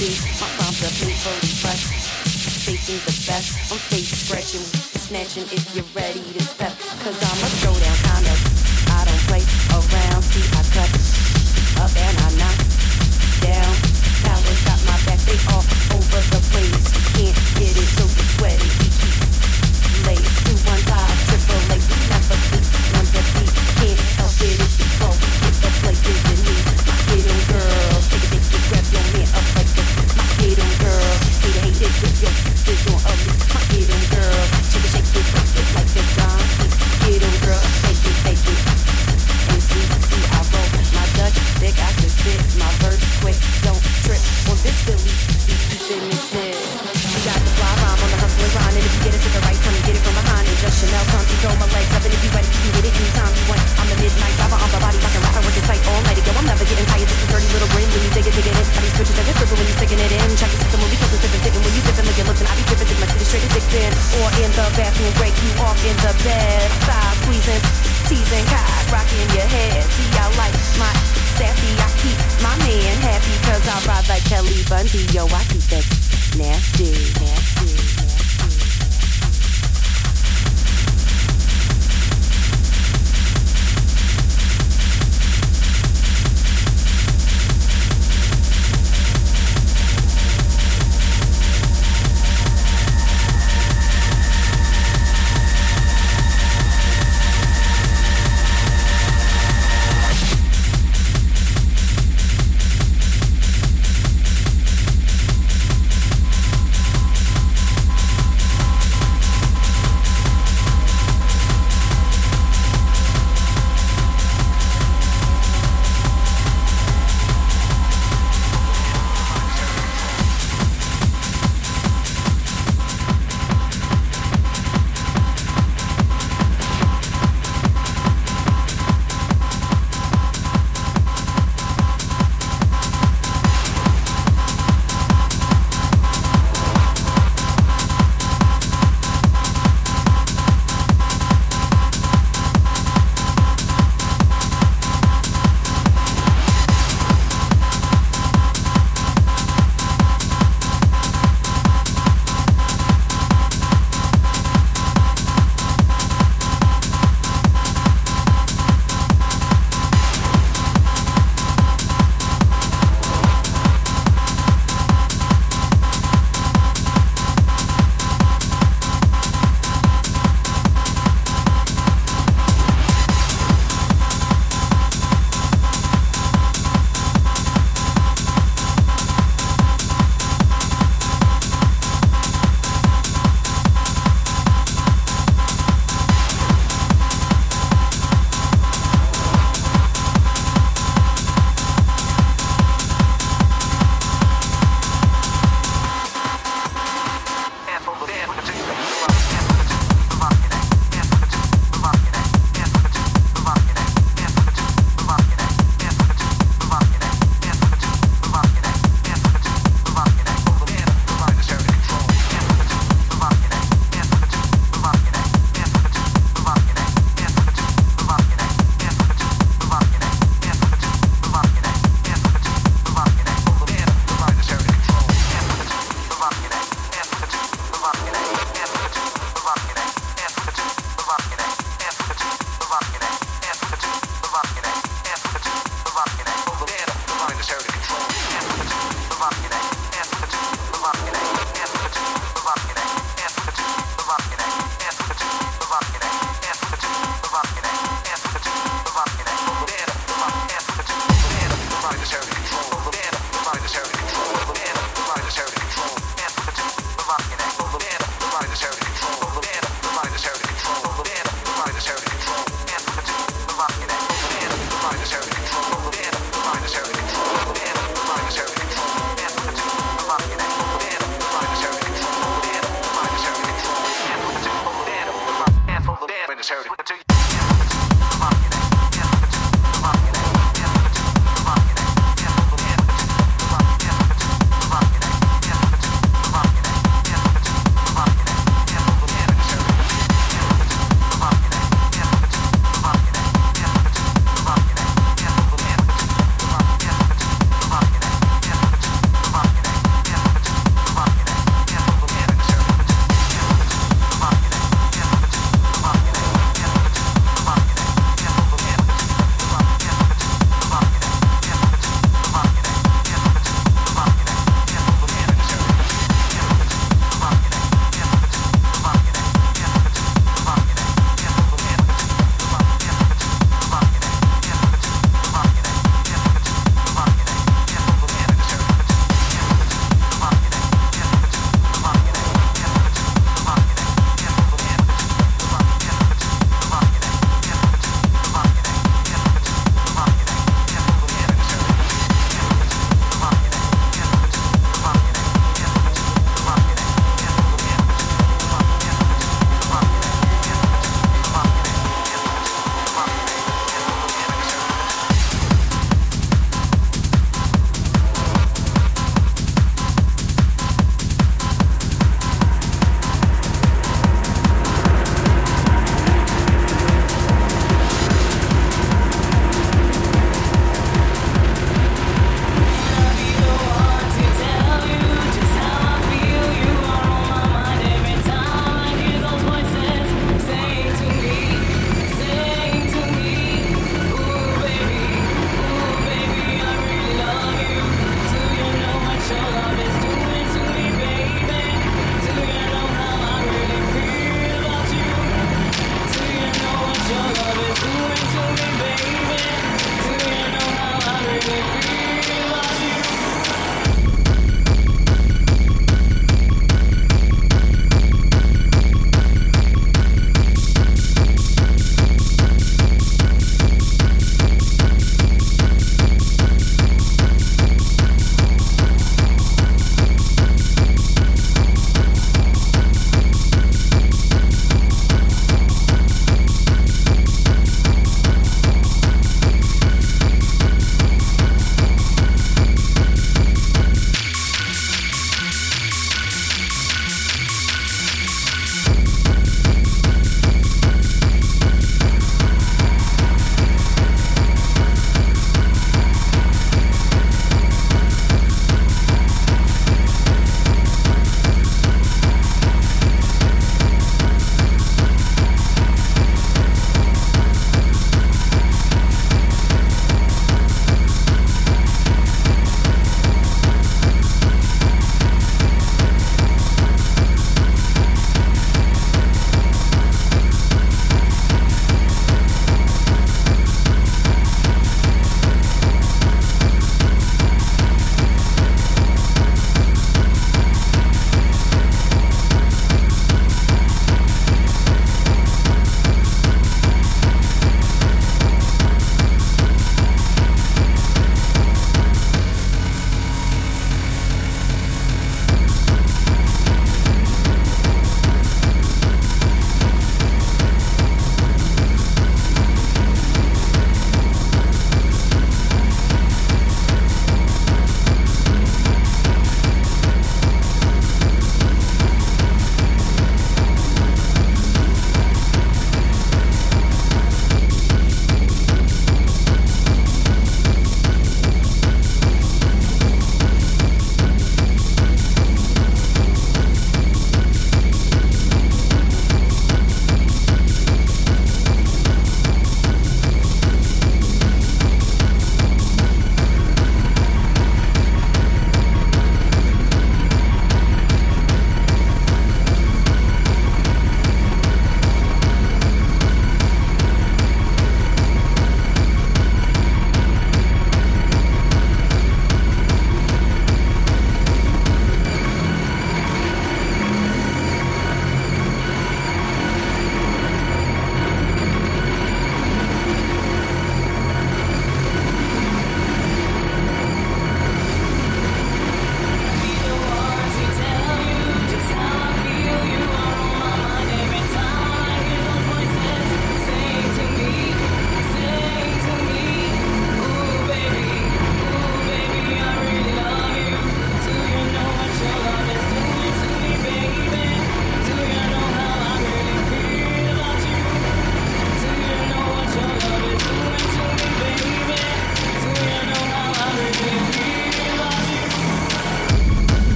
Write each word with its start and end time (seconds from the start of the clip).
Peace. 0.00 0.29